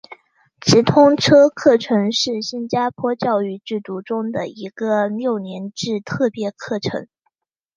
[0.59, 7.07] 直通车课程是新加坡教育制度中的一个六年制特别课程。